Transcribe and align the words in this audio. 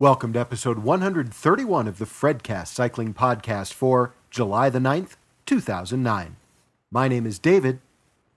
Welcome 0.00 0.32
to 0.34 0.38
episode 0.38 0.78
131 0.78 1.88
of 1.88 1.98
the 1.98 2.04
Fredcast 2.04 2.68
Cycling 2.68 3.14
Podcast 3.14 3.72
for 3.72 4.14
July 4.30 4.70
the 4.70 4.78
9th, 4.78 5.16
2009. 5.44 6.36
My 6.88 7.08
name 7.08 7.26
is 7.26 7.40
David, 7.40 7.80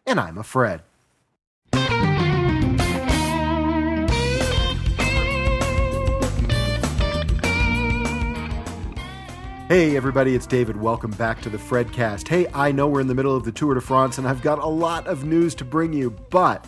and 0.04 0.20
I'm 0.20 0.40
a 0.40 0.44
Fred. 0.44 0.82
Hey 9.68 9.96
everybody, 9.96 10.34
it's 10.34 10.48
David. 10.48 10.76
Welcome 10.76 11.12
back 11.12 11.44
to 11.44 11.50
the 11.52 11.60
Fredcast. 11.60 12.28
Hey, 12.28 12.48
I 12.56 12.72
know 12.72 12.88
we're 12.88 13.02
in 13.02 13.08
the 13.08 13.14
middle 13.14 13.36
of 13.36 13.46
the 13.46 13.52
Tour 13.52 13.76
de 13.76 13.82
France 13.82 14.18
and 14.18 14.28
I've 14.28 14.42
got 14.42 14.58
a 14.58 14.66
lot 14.66 15.06
of 15.06 15.26
news 15.26 15.54
to 15.56 15.64
bring 15.64 15.94
you, 15.94 16.10
but 16.10 16.66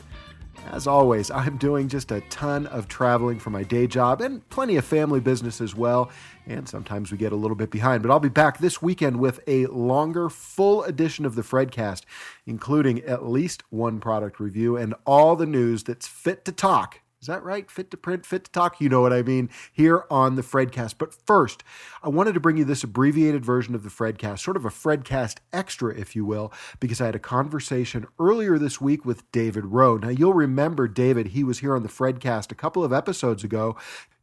as 0.71 0.87
always, 0.87 1.29
I'm 1.29 1.57
doing 1.57 1.87
just 1.87 2.11
a 2.11 2.21
ton 2.21 2.67
of 2.67 2.87
traveling 2.87 3.39
for 3.39 3.49
my 3.49 3.63
day 3.63 3.87
job 3.87 4.21
and 4.21 4.47
plenty 4.49 4.77
of 4.77 4.85
family 4.85 5.19
business 5.19 5.61
as 5.61 5.75
well. 5.75 6.11
And 6.47 6.67
sometimes 6.67 7.11
we 7.11 7.17
get 7.17 7.31
a 7.31 7.35
little 7.35 7.55
bit 7.55 7.69
behind. 7.69 8.01
But 8.01 8.11
I'll 8.11 8.19
be 8.19 8.29
back 8.29 8.57
this 8.57 8.81
weekend 8.81 9.19
with 9.19 9.39
a 9.47 9.65
longer, 9.67 10.29
full 10.29 10.83
edition 10.83 11.25
of 11.25 11.35
the 11.35 11.41
Fredcast, 11.41 12.01
including 12.45 13.01
at 13.01 13.25
least 13.25 13.63
one 13.69 13.99
product 13.99 14.39
review 14.39 14.75
and 14.77 14.95
all 15.05 15.35
the 15.35 15.45
news 15.45 15.83
that's 15.83 16.07
fit 16.07 16.43
to 16.45 16.51
talk 16.51 16.99
is 17.23 17.27
that 17.27 17.41
right? 17.41 17.71
Fit 17.71 17.89
to 17.91 17.95
print, 17.95 18.25
fit 18.25 18.43
to 18.43 18.51
talk. 18.51 18.81
You 18.81 18.89
know 18.89 18.99
what 18.99 19.13
I 19.13 19.21
mean 19.21 19.49
here 19.71 20.03
on 20.11 20.35
the 20.35 20.41
Fredcast. 20.41 20.95
But 20.97 21.13
first, 21.13 21.63
I 22.03 22.09
wanted 22.09 22.33
to 22.33 22.41
bring 22.41 22.57
you 22.57 22.65
this 22.65 22.83
abbreviated 22.83 23.45
version 23.45 23.75
of 23.75 23.83
the 23.83 23.89
Fredcast, 23.89 24.39
sort 24.39 24.57
of 24.57 24.65
a 24.65 24.69
Fredcast 24.69 25.37
extra, 25.53 25.97
if 25.97 26.17
you 26.17 26.25
will, 26.25 26.51
because 26.81 26.99
I 26.99 27.05
had 27.05 27.15
a 27.15 27.19
conversation 27.19 28.07
earlier 28.19 28.57
this 28.57 28.81
week 28.81 29.05
with 29.05 29.31
David 29.31 29.67
Rowe. 29.67 29.95
Now, 29.95 30.09
you'll 30.09 30.33
remember 30.33 30.89
David, 30.89 31.27
he 31.27 31.45
was 31.45 31.59
here 31.59 31.77
on 31.77 31.83
the 31.83 31.87
Fredcast 31.87 32.51
a 32.51 32.55
couple 32.55 32.83
of 32.83 32.91
episodes 32.91 33.45
ago 33.45 33.77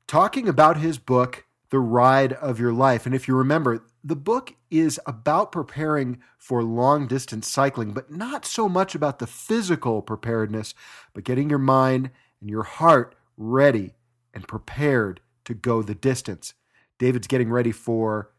talking 0.07 0.47
about 0.47 0.77
his 0.77 0.99
book, 0.99 1.47
The 1.71 1.79
Ride 1.79 2.35
of 2.35 2.61
Your 2.61 2.75
Life. 2.75 3.07
And 3.07 3.15
if 3.15 3.27
you 3.27 3.35
remember, 3.35 3.83
the 4.05 4.15
book 4.15 4.57
is 4.71 5.01
about 5.07 5.53
preparing 5.53 6.21
for 6.37 6.63
long 6.63 7.07
distance 7.07 7.49
cycling, 7.49 7.93
but 7.93 8.11
not 8.11 8.45
so 8.45 8.69
much 8.69 8.95
about 8.95 9.21
the 9.21 9.27
physical 9.27 10.03
preparedness, 10.03 10.75
but 11.15 11.25
getting 11.25 11.49
your 11.49 11.59
mind 11.59 12.11
and 12.41 12.51
your 12.51 12.63
heart 12.63 13.15
ready 13.37 13.95
and 14.35 14.47
prepared 14.47 15.21
to 15.45 15.55
go 15.55 15.83
the 15.83 15.95
distance. 15.95 16.55
David's 16.99 17.27
getting 17.27 17.51
ready 17.51 17.73
for 17.73 18.31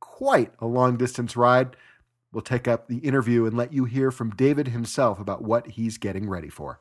quite 0.00 0.52
a 0.58 0.66
long 0.66 0.96
distance 0.96 1.36
ride. 1.36 1.76
We'll 2.32 2.42
take 2.42 2.68
up 2.68 2.88
the 2.88 2.98
interview 2.98 3.46
and 3.46 3.56
let 3.56 3.72
you 3.72 3.84
hear 3.84 4.10
from 4.10 4.30
David 4.30 4.68
himself 4.68 5.18
about 5.18 5.42
what 5.42 5.68
he's 5.68 5.98
getting 5.98 6.28
ready 6.28 6.48
for. 6.48 6.80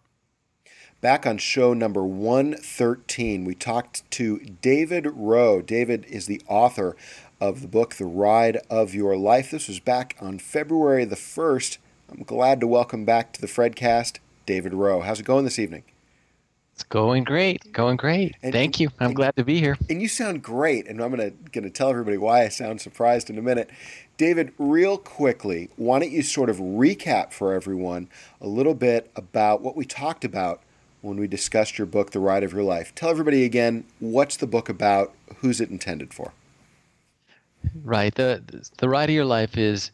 Back 0.99 1.27
on 1.27 1.37
show 1.37 1.73
number 1.73 2.03
113, 2.03 3.45
we 3.45 3.53
talked 3.53 4.09
to 4.11 4.39
David 4.61 5.07
Rowe. 5.13 5.61
David 5.61 6.05
is 6.05 6.25
the 6.25 6.41
author 6.47 6.97
of 7.39 7.61
the 7.61 7.67
book, 7.67 7.95
The 7.95 8.05
Ride 8.05 8.57
of 8.69 8.95
Your 8.95 9.15
Life. 9.15 9.51
This 9.51 9.67
was 9.67 9.79
back 9.79 10.17
on 10.19 10.39
February 10.39 11.05
the 11.05 11.15
1st. 11.15 11.77
I'm 12.09 12.23
glad 12.23 12.59
to 12.61 12.67
welcome 12.67 13.05
back 13.05 13.31
to 13.33 13.41
the 13.41 13.47
Fredcast 13.47 14.17
David 14.47 14.73
Rowe. 14.73 15.01
How's 15.01 15.19
it 15.19 15.25
going 15.27 15.45
this 15.45 15.59
evening? 15.59 15.83
It's 16.77 16.83
going 16.83 17.23
great, 17.23 17.73
going 17.73 17.97
great. 17.97 18.35
And, 18.43 18.53
Thank 18.53 18.79
you. 18.79 18.89
I'm 18.99 19.07
and, 19.07 19.15
glad 19.15 19.35
to 19.37 19.43
be 19.43 19.59
here. 19.59 19.79
And 19.89 19.99
you 19.99 20.07
sound 20.07 20.43
great. 20.43 20.85
And 20.85 21.01
I'm 21.01 21.09
gonna 21.09 21.31
gonna 21.51 21.71
tell 21.71 21.89
everybody 21.89 22.19
why 22.19 22.43
I 22.43 22.49
sound 22.49 22.81
surprised 22.81 23.31
in 23.31 23.37
a 23.39 23.41
minute. 23.41 23.71
David, 24.15 24.53
real 24.59 24.99
quickly, 24.99 25.71
why 25.75 25.97
don't 25.97 26.11
you 26.11 26.21
sort 26.21 26.51
of 26.51 26.57
recap 26.57 27.33
for 27.33 27.51
everyone 27.51 28.09
a 28.39 28.45
little 28.45 28.75
bit 28.75 29.09
about 29.15 29.63
what 29.63 29.75
we 29.75 29.85
talked 29.85 30.23
about 30.23 30.61
when 31.01 31.17
we 31.17 31.27
discussed 31.27 31.79
your 31.79 31.87
book, 31.87 32.11
The 32.11 32.19
Ride 32.19 32.43
of 32.43 32.53
Your 32.53 32.61
Life? 32.61 32.93
Tell 32.93 33.09
everybody 33.09 33.43
again 33.43 33.83
what's 33.97 34.37
the 34.37 34.45
book 34.45 34.69
about, 34.69 35.15
who's 35.37 35.59
it 35.59 35.71
intended 35.71 36.13
for? 36.13 36.31
Right. 37.83 38.13
The 38.13 38.43
the 38.77 38.87
Ride 38.87 39.09
of 39.09 39.15
Your 39.15 39.25
Life 39.25 39.57
is 39.57 39.89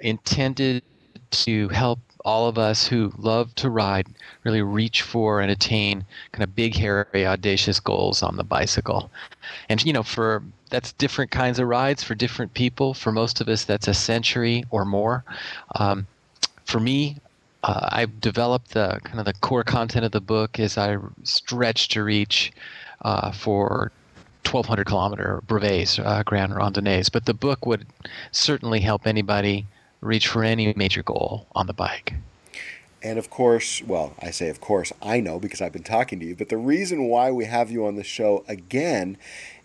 intended 0.00 0.82
to 1.30 1.70
help 1.70 1.98
all 2.24 2.48
of 2.48 2.56
us 2.56 2.86
who 2.86 3.12
love 3.18 3.54
to 3.54 3.68
ride 3.68 4.06
really 4.44 4.62
reach 4.62 5.02
for 5.02 5.40
and 5.40 5.50
attain 5.50 6.04
kind 6.32 6.42
of 6.42 6.54
big, 6.54 6.74
hairy, 6.74 7.26
audacious 7.26 7.80
goals 7.80 8.22
on 8.22 8.36
the 8.36 8.44
bicycle. 8.44 9.10
And, 9.68 9.84
you 9.84 9.92
know, 9.92 10.02
for 10.02 10.42
that's 10.70 10.92
different 10.92 11.30
kinds 11.30 11.58
of 11.58 11.68
rides 11.68 12.02
for 12.02 12.14
different 12.14 12.54
people. 12.54 12.94
For 12.94 13.12
most 13.12 13.40
of 13.40 13.48
us, 13.48 13.64
that's 13.64 13.88
a 13.88 13.94
century 13.94 14.64
or 14.70 14.84
more. 14.84 15.22
Um, 15.76 16.06
for 16.64 16.80
me, 16.80 17.18
uh, 17.62 17.88
I've 17.92 18.20
developed 18.20 18.70
the 18.70 19.00
kind 19.04 19.18
of 19.18 19.26
the 19.26 19.34
core 19.34 19.64
content 19.64 20.04
of 20.04 20.12
the 20.12 20.20
book 20.20 20.58
as 20.58 20.76
I 20.76 20.96
stretch 21.22 21.88
to 21.90 22.02
reach 22.02 22.52
uh, 23.02 23.32
for 23.32 23.92
1200 24.44 24.84
kilometer 24.84 25.42
brevets, 25.46 25.98
uh, 25.98 26.22
grand 26.24 26.52
randonnées. 26.52 27.10
But 27.12 27.26
the 27.26 27.34
book 27.34 27.66
would 27.66 27.86
certainly 28.32 28.80
help 28.80 29.06
anybody 29.06 29.66
reach 30.04 30.28
for 30.28 30.44
any 30.44 30.72
major 30.76 31.02
goal 31.02 31.46
on 31.54 31.66
the 31.66 31.72
bike. 31.72 32.14
And 33.02 33.18
of 33.18 33.28
course, 33.28 33.82
well, 33.82 34.14
I 34.20 34.30
say 34.30 34.48
of 34.48 34.60
course, 34.60 34.92
I 35.02 35.20
know 35.20 35.38
because 35.38 35.60
I've 35.60 35.72
been 35.72 35.82
talking 35.82 36.20
to 36.20 36.26
you, 36.26 36.34
but 36.34 36.48
the 36.48 36.56
reason 36.56 37.08
why 37.08 37.30
we 37.30 37.44
have 37.44 37.70
you 37.70 37.86
on 37.86 37.96
the 37.96 38.04
show 38.04 38.44
again 38.48 39.18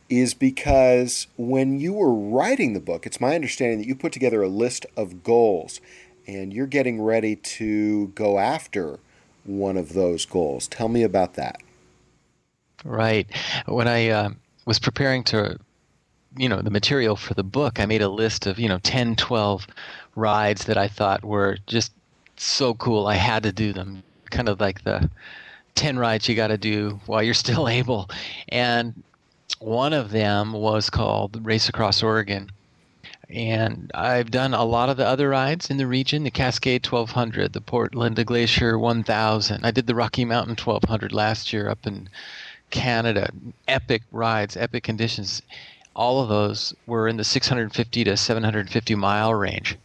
is 0.10 0.34
because 0.34 1.28
when 1.38 1.80
you 1.80 1.94
were 1.94 2.14
writing 2.14 2.74
the 2.74 2.80
book, 2.80 3.06
it's 3.06 3.22
my 3.22 3.36
understanding 3.36 3.78
that 3.80 3.88
you 3.88 3.96
put 3.96 4.12
together 4.12 4.42
a 4.42 4.50
list 4.50 4.86
of 4.98 5.24
goals 5.24 5.80
and 6.28 6.54
you're 6.54 6.68
getting 6.68 7.02
ready 7.02 7.36
to 7.36 8.08
go 8.10 8.40
after 8.40 9.00
one 9.46 9.78
of 9.78 9.94
those 9.94 10.26
goals. 10.26 10.68
Tell 10.68 10.90
me 10.90 11.04
about 11.04 11.36
that. 11.36 11.62
Right. 12.84 13.28
When 13.68 13.88
I 13.88 14.10
uh, 14.10 14.30
was 14.66 14.80
preparing 14.80 15.24
to, 15.26 15.58
you 16.38 16.50
know, 16.50 16.62
the 16.62 16.72
material 16.72 17.16
for 17.16 17.34
the 17.34 17.44
book, 17.44 17.80
I 17.80 17.86
made 17.86 18.02
a 18.02 18.10
list 18.10 18.48
of, 18.48 18.60
you 18.60 18.68
know, 18.68 18.80
10, 18.80 19.16
12 19.16 19.68
rides 20.16 20.66
that 20.66 20.78
I 20.78 20.88
thought 20.88 21.24
were 21.24 21.58
just 21.68 21.92
so 22.38 22.74
cool. 22.74 23.08
I 23.08 23.16
had 23.16 23.44
to 23.44 23.52
do 23.52 23.74
them. 23.74 24.04
Kind 24.30 24.50
of 24.50 24.60
like 24.60 24.84
the 24.84 25.10
10 25.76 25.98
rides 25.98 26.28
you 26.28 26.36
got 26.36 26.48
to 26.48 26.58
do 26.58 27.00
while 27.06 27.24
you're 27.24 27.34
still 27.34 27.68
able. 27.80 28.10
And 28.50 29.04
one 29.60 29.94
of 29.94 30.12
them 30.12 30.54
was 30.54 30.90
called 30.90 31.46
Race 31.46 31.70
Across 31.70 32.04
Oregon. 32.04 32.52
And 33.30 33.92
I've 33.94 34.32
done 34.32 34.54
a 34.54 34.64
lot 34.64 34.90
of 34.90 34.98
the 34.98 35.06
other 35.06 35.30
rides 35.30 35.70
in 35.70 35.78
the 35.78 35.86
region 35.86 36.24
the 36.24 36.32
Cascade 36.32 36.86
1200, 36.86 37.54
the 37.54 37.62
Portland 37.62 38.26
Glacier 38.26 38.80
1000. 38.80 39.66
I 39.66 39.72
did 39.72 39.86
the 39.86 39.94
Rocky 39.94 40.26
Mountain 40.26 40.56
1200 40.56 41.12
last 41.12 41.54
year 41.54 41.70
up 41.70 41.86
in 41.86 42.10
Canada. 42.72 43.30
Epic 43.68 44.02
rides, 44.12 44.58
epic 44.58 44.84
conditions. 44.84 45.44
All 45.96 46.22
of 46.22 46.30
those 46.30 46.74
were 46.88 47.08
in 47.08 47.18
the 47.18 47.24
650 47.24 48.04
to 48.04 48.18
750 48.18 48.96
mile 48.96 49.34
range. 49.34 49.78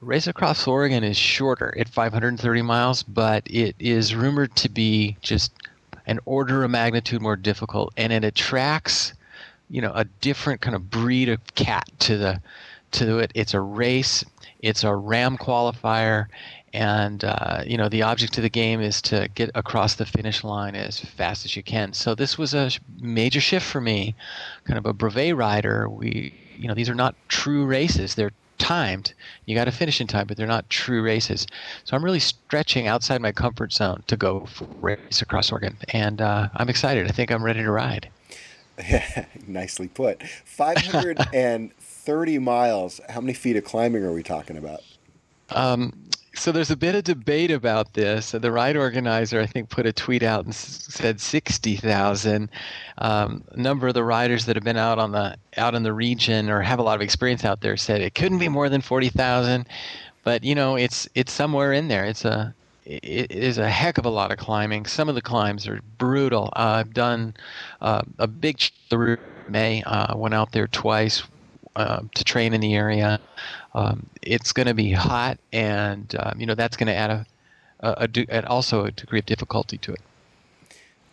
Race 0.00 0.26
Across 0.26 0.66
Oregon 0.66 1.04
is 1.04 1.18
shorter 1.18 1.76
at 1.78 1.86
530 1.86 2.62
miles, 2.62 3.02
but 3.02 3.46
it 3.50 3.76
is 3.78 4.14
rumored 4.14 4.56
to 4.56 4.70
be 4.70 5.18
just 5.20 5.52
an 6.06 6.18
order 6.24 6.64
of 6.64 6.70
magnitude 6.70 7.20
more 7.20 7.36
difficult, 7.36 7.92
and 7.98 8.10
it 8.10 8.24
attracts, 8.24 9.12
you 9.68 9.82
know, 9.82 9.92
a 9.94 10.04
different 10.04 10.62
kind 10.62 10.74
of 10.74 10.90
breed 10.90 11.28
of 11.28 11.54
cat 11.54 11.86
to 11.98 12.16
the 12.16 12.40
to 12.92 13.18
it. 13.18 13.30
It's 13.34 13.52
a 13.52 13.60
race. 13.60 14.24
It's 14.60 14.84
a 14.84 14.94
RAAM 14.94 15.36
qualifier, 15.36 16.26
and 16.72 17.22
uh, 17.22 17.62
you 17.66 17.76
know 17.76 17.90
the 17.90 18.02
object 18.02 18.38
of 18.38 18.42
the 18.42 18.48
game 18.48 18.80
is 18.80 19.02
to 19.02 19.28
get 19.34 19.50
across 19.54 19.96
the 19.96 20.06
finish 20.06 20.42
line 20.42 20.76
as 20.76 20.98
fast 20.98 21.44
as 21.44 21.56
you 21.56 21.62
can. 21.62 21.92
So 21.92 22.14
this 22.14 22.38
was 22.38 22.54
a 22.54 22.70
major 22.98 23.40
shift 23.40 23.66
for 23.66 23.82
me, 23.82 24.14
kind 24.64 24.78
of 24.78 24.86
a 24.86 24.94
brevet 24.94 25.36
rider. 25.36 25.90
We, 25.90 26.32
you 26.56 26.68
know, 26.68 26.74
these 26.74 26.88
are 26.88 26.94
not 26.94 27.14
true 27.28 27.66
races. 27.66 28.14
They're 28.14 28.32
timed. 28.60 29.12
You 29.46 29.56
got 29.56 29.64
to 29.64 29.72
finish 29.72 30.00
in 30.00 30.06
time, 30.06 30.28
but 30.28 30.36
they're 30.36 30.46
not 30.46 30.70
true 30.70 31.02
races. 31.02 31.48
So 31.84 31.96
I'm 31.96 32.04
really 32.04 32.20
stretching 32.20 32.86
outside 32.86 33.20
my 33.20 33.32
comfort 33.32 33.72
zone 33.72 34.04
to 34.06 34.16
go 34.16 34.46
for 34.46 34.66
race 34.80 35.20
across 35.20 35.50
Oregon, 35.50 35.76
and 35.88 36.20
uh, 36.20 36.50
I'm 36.54 36.68
excited. 36.68 37.08
I 37.08 37.10
think 37.10 37.32
I'm 37.32 37.42
ready 37.42 37.64
to 37.64 37.72
ride. 37.72 38.08
Nicely 39.46 39.88
put. 39.88 40.22
530 40.22 42.38
miles. 42.38 43.00
How 43.08 43.20
many 43.20 43.32
feet 43.32 43.56
of 43.56 43.64
climbing 43.64 44.04
are 44.04 44.12
we 44.12 44.22
talking 44.22 44.56
about? 44.56 44.82
Um, 45.50 45.92
so 46.34 46.52
there's 46.52 46.70
a 46.70 46.76
bit 46.76 46.94
of 46.94 47.04
debate 47.04 47.50
about 47.50 47.94
this. 47.94 48.30
The 48.30 48.52
ride 48.52 48.76
organizer, 48.76 49.40
I 49.40 49.46
think, 49.46 49.68
put 49.68 49.86
a 49.86 49.92
tweet 49.92 50.22
out 50.22 50.44
and 50.44 50.54
said 50.54 51.20
60,000. 51.20 52.48
Um, 52.98 53.44
number 53.56 53.88
of 53.88 53.94
the 53.94 54.04
riders 54.04 54.46
that 54.46 54.56
have 54.56 54.64
been 54.64 54.76
out 54.76 54.98
on 54.98 55.12
the 55.12 55.36
out 55.56 55.74
in 55.74 55.82
the 55.82 55.92
region 55.92 56.48
or 56.48 56.60
have 56.62 56.78
a 56.78 56.82
lot 56.82 56.94
of 56.94 57.02
experience 57.02 57.44
out 57.44 57.60
there 57.60 57.76
said 57.76 58.00
it 58.00 58.14
couldn't 58.14 58.38
be 58.38 58.48
more 58.48 58.68
than 58.68 58.80
40,000. 58.80 59.66
But 60.22 60.44
you 60.44 60.54
know, 60.54 60.76
it's 60.76 61.08
it's 61.14 61.32
somewhere 61.32 61.72
in 61.72 61.88
there. 61.88 62.04
It's 62.04 62.24
a 62.24 62.54
it 62.86 63.30
is 63.30 63.58
a 63.58 63.68
heck 63.68 63.98
of 63.98 64.04
a 64.04 64.10
lot 64.10 64.30
of 64.32 64.38
climbing. 64.38 64.86
Some 64.86 65.08
of 65.08 65.14
the 65.14 65.22
climbs 65.22 65.66
are 65.66 65.80
brutal. 65.98 66.50
Uh, 66.56 66.80
I've 66.80 66.94
done 66.94 67.34
uh, 67.80 68.02
a 68.18 68.26
big 68.26 68.60
through 68.88 69.18
May. 69.48 69.82
Uh, 69.82 70.16
went 70.16 70.34
out 70.34 70.52
there 70.52 70.66
twice 70.68 71.22
uh, 71.76 72.02
to 72.14 72.24
train 72.24 72.52
in 72.52 72.60
the 72.60 72.74
area 72.74 73.20
um, 73.74 74.06
it's 74.22 74.52
going 74.52 74.66
to 74.66 74.74
be 74.74 74.92
hot, 74.92 75.38
and 75.52 76.14
um, 76.18 76.40
you 76.40 76.46
know 76.46 76.54
that's 76.54 76.76
going 76.76 76.88
to 76.88 76.94
add 76.94 77.10
a, 77.10 77.26
a, 77.80 78.08
a, 78.28 78.46
also 78.48 78.84
a 78.84 78.90
degree 78.90 79.20
of 79.20 79.26
difficulty 79.26 79.78
to 79.78 79.92
it. 79.92 80.00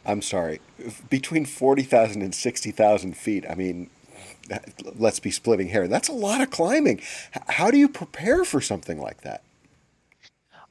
I'm 0.05 0.21
sorry, 0.21 0.61
between 1.09 1.45
40,000 1.45 2.21
and 2.21 2.33
60,000 2.33 3.17
feet. 3.17 3.45
I 3.49 3.55
mean, 3.55 3.89
let's 4.95 5.19
be 5.19 5.31
splitting 5.31 5.67
hair. 5.67 5.87
That's 5.87 6.07
a 6.07 6.13
lot 6.13 6.41
of 6.41 6.49
climbing. 6.49 7.01
How 7.49 7.69
do 7.71 7.77
you 7.77 7.89
prepare 7.89 8.45
for 8.45 8.61
something 8.61 8.99
like 8.99 9.21
that? 9.21 9.41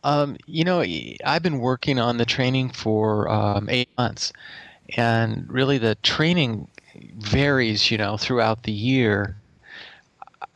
Um, 0.04 0.36
you 0.46 0.64
know, 0.64 0.84
I've 1.24 1.42
been 1.42 1.58
working 1.58 1.98
on 1.98 2.16
the 2.16 2.24
training 2.24 2.70
for 2.70 3.28
um, 3.28 3.68
eight 3.68 3.90
months, 3.98 4.32
and 4.96 5.50
really 5.50 5.78
the 5.78 5.96
training 5.96 6.68
varies, 7.18 7.90
you 7.90 7.98
know, 7.98 8.16
throughout 8.16 8.62
the 8.62 8.72
year. 8.72 9.36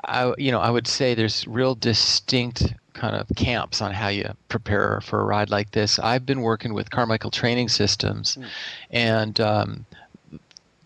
I, 0.05 0.33
you 0.39 0.51
know, 0.51 0.61
I 0.61 0.71
would 0.71 0.87
say 0.87 1.15
there's 1.15 1.47
real 1.47 1.75
distinct 1.75 2.75
kind 2.95 3.17
of 3.17 3.29
camps 3.37 3.81
on 3.81 3.93
how 3.93 4.09
you 4.09 4.35
prepare 4.49 5.01
for 5.01 5.21
a 5.21 5.25
ride 5.25 5.51
like 5.51 5.73
this. 5.73 5.99
I've 5.99 6.27
been 6.27 6.43
working 6.43 6.75
with 6.75 6.91
Carmichael 6.91 7.31
Training 7.31 7.69
Systems, 7.69 8.37
mm. 8.37 8.47
and 8.91 9.41
um, 9.41 9.87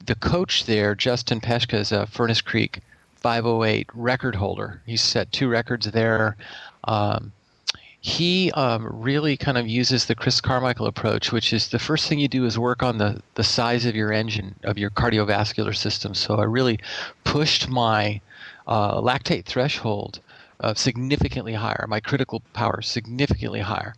the 0.06 0.14
coach 0.14 0.66
there, 0.66 0.94
Justin 0.94 1.40
Peschka, 1.40 1.74
is 1.74 1.92
a 1.92 2.06
Furnace 2.06 2.40
Creek 2.40 2.80
508 3.16 3.88
record 3.94 4.34
holder. 4.34 4.82
He 4.86 4.96
set 4.96 5.32
two 5.32 5.48
records 5.48 5.90
there. 5.90 6.36
Um, 6.84 7.32
he 8.00 8.52
um, 8.52 8.86
really 9.02 9.34
kind 9.34 9.56
of 9.56 9.66
uses 9.66 10.04
the 10.04 10.14
Chris 10.14 10.38
Carmichael 10.38 10.86
approach, 10.86 11.32
which 11.32 11.54
is 11.54 11.68
the 11.68 11.78
first 11.78 12.06
thing 12.06 12.18
you 12.18 12.28
do 12.28 12.44
is 12.44 12.58
work 12.58 12.82
on 12.82 12.98
the, 12.98 13.22
the 13.34 13.42
size 13.42 13.86
of 13.86 13.96
your 13.96 14.12
engine, 14.12 14.54
of 14.62 14.76
your 14.76 14.90
cardiovascular 14.90 15.74
system. 15.74 16.12
So 16.12 16.36
I 16.36 16.44
really 16.44 16.78
pushed 17.24 17.66
my 17.66 18.20
uh, 18.66 19.00
lactate 19.00 19.44
threshold 19.44 20.20
uh, 20.60 20.74
significantly 20.74 21.54
higher, 21.54 21.84
my 21.88 22.00
critical 22.00 22.40
power 22.52 22.80
significantly 22.80 23.60
higher, 23.60 23.94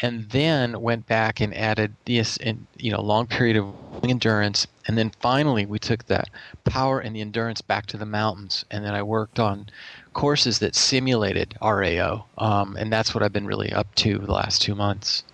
and 0.00 0.28
then 0.30 0.80
went 0.80 1.06
back 1.06 1.40
and 1.40 1.54
added 1.54 1.94
this 2.04 2.38
you 2.76 2.92
know 2.92 3.00
long 3.00 3.26
period 3.26 3.56
of 3.56 3.74
endurance, 4.04 4.66
and 4.86 4.98
then 4.98 5.10
finally 5.20 5.66
we 5.66 5.78
took 5.78 6.06
that 6.06 6.28
power 6.64 7.00
and 7.00 7.16
the 7.16 7.20
endurance 7.20 7.60
back 7.60 7.86
to 7.86 7.96
the 7.96 8.06
mountains, 8.06 8.64
and 8.70 8.84
then 8.84 8.94
I 8.94 9.02
worked 9.02 9.40
on 9.40 9.68
courses 10.12 10.58
that 10.60 10.74
simulated 10.74 11.56
RAO, 11.60 12.26
um, 12.38 12.76
and 12.76 12.92
that's 12.92 13.14
what 13.14 13.22
I've 13.22 13.32
been 13.32 13.46
really 13.46 13.72
up 13.72 13.92
to 13.96 14.18
the 14.18 14.32
last 14.32 14.62
two 14.62 14.74
months. 14.74 15.24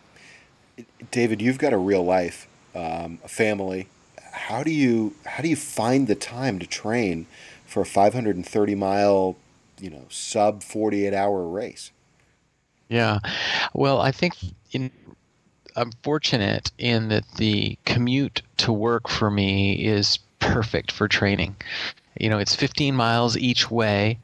David, 1.11 1.43
you've 1.43 1.59
got 1.59 1.73
a 1.73 1.79
real 1.79 2.05
life, 2.05 2.49
um, 2.75 3.19
a 3.25 3.29
family. 3.29 3.89
How 4.33 4.63
do 4.63 4.71
you 4.71 5.15
how 5.27 5.43
do 5.43 5.49
you 5.49 5.57
find 5.57 6.07
the 6.07 6.15
time 6.15 6.59
to 6.61 6.67
train 6.67 7.27
for 7.71 7.83
a 7.83 7.87
530 7.87 8.75
mile, 8.75 9.37
you 9.81 9.91
know, 9.91 10.07
sub 10.09 10.63
48 10.63 11.15
hour 11.15 11.47
race? 11.47 11.93
Yeah, 12.89 13.21
well, 13.73 14.01
I 14.01 14.11
think 14.11 14.35
in 14.73 14.91
I'm 15.77 15.93
fortunate 16.03 16.73
in 16.79 17.09
that 17.09 17.25
the 17.37 17.79
commute 17.85 18.43
to 18.59 18.73
work 18.73 19.09
for 19.09 19.31
me 19.31 19.85
is 19.85 20.19
perfect 20.41 20.91
for 20.91 21.07
training. 21.07 21.57
You 22.19 22.29
know, 22.29 22.39
it's 22.39 22.57
15 22.57 22.95
miles 22.95 23.37
each 23.37 23.71
way, 23.71 24.19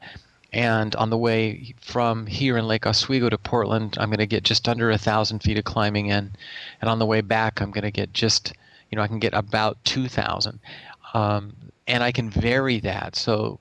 and 0.51 0.93
on 0.95 1.09
the 1.09 1.17
way 1.17 1.73
from 1.79 2.25
here 2.27 2.57
in 2.57 2.67
Lake 2.67 2.85
Oswego 2.85 3.29
to 3.29 3.37
Portland, 3.37 3.97
I'm 3.97 4.09
going 4.09 4.19
to 4.19 4.25
get 4.25 4.43
just 4.43 4.67
under 4.67 4.91
a 4.91 4.97
thousand 4.97 5.39
feet 5.39 5.57
of 5.57 5.63
climbing 5.63 6.07
in, 6.07 6.31
and 6.81 6.89
on 6.89 6.99
the 6.99 7.05
way 7.05 7.21
back, 7.21 7.61
I'm 7.61 7.71
going 7.71 7.83
to 7.85 7.91
get 7.91 8.11
just, 8.11 8.51
you 8.91 8.97
know, 8.97 9.01
I 9.01 9.07
can 9.07 9.19
get 9.19 9.33
about 9.33 9.77
2,000, 9.85 10.59
um, 11.13 11.55
and 11.87 12.03
I 12.03 12.11
can 12.11 12.29
vary 12.29 12.79
that. 12.81 13.15
So 13.15 13.59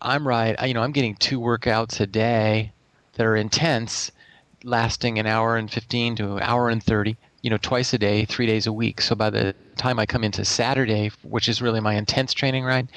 I'm 0.00 0.26
right. 0.26 0.56
You 0.66 0.74
know, 0.74 0.82
I'm 0.82 0.92
getting 0.92 1.14
two 1.16 1.40
workouts 1.40 2.00
a 2.00 2.06
day 2.06 2.72
that 3.14 3.26
are 3.26 3.36
intense 3.36 4.10
lasting 4.64 5.18
an 5.18 5.26
hour 5.26 5.56
and 5.56 5.70
15 5.70 6.16
to 6.16 6.36
an 6.36 6.42
hour 6.42 6.68
and 6.68 6.82
30 6.82 7.16
you 7.42 7.48
know 7.50 7.56
twice 7.58 7.92
a 7.94 7.98
day 7.98 8.24
three 8.24 8.46
days 8.46 8.66
a 8.66 8.72
week 8.72 9.00
so 9.00 9.14
by 9.14 9.30
the 9.30 9.54
time 9.76 9.98
i 9.98 10.04
come 10.04 10.22
into 10.22 10.44
saturday 10.44 11.10
which 11.22 11.48
is 11.48 11.62
really 11.62 11.80
my 11.80 11.94
intense 11.94 12.34
training 12.34 12.64
ride 12.64 12.88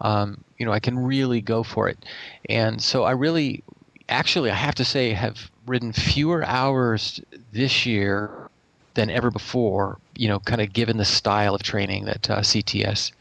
um, 0.00 0.44
you 0.58 0.66
know 0.66 0.72
i 0.72 0.80
can 0.80 0.98
really 0.98 1.40
go 1.40 1.62
for 1.62 1.88
it 1.88 2.04
and 2.48 2.82
so 2.82 3.04
i 3.04 3.10
really 3.10 3.62
actually 4.08 4.50
i 4.50 4.54
have 4.54 4.74
to 4.74 4.84
say 4.84 5.12
have 5.12 5.50
ridden 5.66 5.92
fewer 5.92 6.44
hours 6.44 7.20
this 7.52 7.86
year 7.86 8.50
than 8.94 9.08
ever 9.08 9.30
before 9.30 9.98
you 10.14 10.28
know 10.28 10.38
kind 10.40 10.60
of 10.60 10.72
given 10.72 10.98
the 10.98 11.04
style 11.04 11.54
of 11.54 11.62
training 11.62 12.04
that 12.04 12.28
uh, 12.28 12.40
cts 12.40 13.12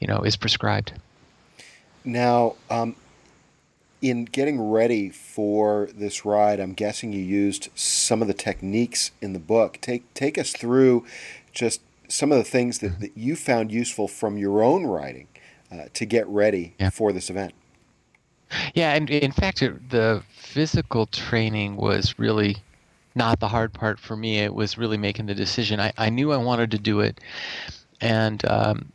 you 0.00 0.06
know 0.06 0.20
is 0.20 0.36
prescribed 0.36 0.92
now 2.04 2.56
um, 2.70 2.96
in 4.00 4.24
getting 4.24 4.60
ready 4.60 5.10
for 5.10 5.88
this 5.94 6.24
ride, 6.24 6.60
I'm 6.60 6.72
guessing 6.72 7.12
you 7.12 7.22
used 7.22 7.68
some 7.74 8.22
of 8.22 8.28
the 8.28 8.34
techniques 8.34 9.10
in 9.20 9.32
the 9.32 9.38
book. 9.38 9.78
Take 9.80 10.12
take 10.14 10.38
us 10.38 10.52
through 10.52 11.04
just 11.52 11.80
some 12.08 12.32
of 12.32 12.38
the 12.38 12.44
things 12.44 12.78
that, 12.78 13.00
that 13.00 13.16
you 13.16 13.36
found 13.36 13.70
useful 13.70 14.08
from 14.08 14.38
your 14.38 14.62
own 14.62 14.86
writing 14.86 15.28
uh, 15.70 15.84
to 15.94 16.06
get 16.06 16.26
ready 16.28 16.74
yeah. 16.78 16.90
for 16.90 17.12
this 17.12 17.28
event. 17.28 17.52
Yeah, 18.72 18.94
and 18.94 19.10
in 19.10 19.32
fact, 19.32 19.60
the 19.60 20.22
physical 20.34 21.06
training 21.06 21.76
was 21.76 22.18
really 22.18 22.56
not 23.14 23.40
the 23.40 23.48
hard 23.48 23.74
part 23.74 23.98
for 23.98 24.16
me. 24.16 24.38
It 24.38 24.54
was 24.54 24.78
really 24.78 24.96
making 24.96 25.26
the 25.26 25.34
decision. 25.34 25.80
I, 25.80 25.92
I 25.98 26.08
knew 26.08 26.32
I 26.32 26.38
wanted 26.38 26.70
to 26.70 26.78
do 26.78 27.00
it, 27.00 27.20
and 28.00 28.42
um, 28.48 28.92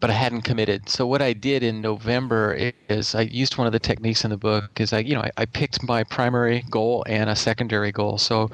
but 0.00 0.10
I 0.10 0.14
hadn't 0.14 0.42
committed. 0.42 0.88
So 0.88 1.06
what 1.06 1.20
I 1.20 1.34
did 1.34 1.62
in 1.62 1.82
November 1.82 2.72
is 2.88 3.14
I 3.14 3.22
used 3.22 3.58
one 3.58 3.66
of 3.66 3.72
the 3.72 3.78
techniques 3.78 4.24
in 4.24 4.30
the 4.30 4.36
book. 4.36 4.80
Is 4.80 4.92
I 4.92 5.00
you 5.00 5.14
know 5.14 5.20
I, 5.22 5.30
I 5.36 5.44
picked 5.44 5.82
my 5.82 6.02
primary 6.04 6.64
goal 6.70 7.04
and 7.06 7.28
a 7.28 7.36
secondary 7.36 7.92
goal. 7.92 8.18
So 8.18 8.50